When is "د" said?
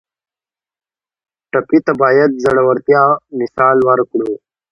2.35-2.39